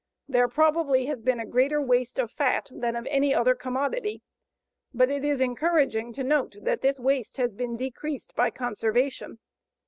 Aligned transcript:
There 0.27 0.47
probably 0.47 1.05
has 1.05 1.21
been 1.21 1.39
a 1.39 1.45
greater 1.45 1.79
waste 1.79 2.17
of 2.17 2.31
fat 2.31 2.71
than 2.73 2.95
of 2.95 3.05
any 3.11 3.35
other 3.35 3.53
commodity, 3.53 4.23
but 4.95 5.11
it 5.11 5.23
is 5.23 5.39
encouraging 5.39 6.11
to 6.13 6.23
note 6.23 6.55
that 6.63 6.81
this 6.81 6.99
waste 6.99 7.37
has 7.37 7.53
been 7.53 7.77
decreased 7.77 8.33
by 8.35 8.49
conservation. 8.49 9.37